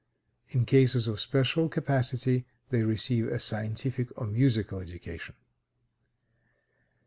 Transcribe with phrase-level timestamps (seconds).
[0.49, 5.35] In cases of special capacity, they receive a scientific or musical education.